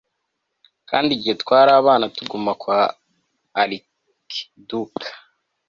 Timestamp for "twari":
1.41-1.71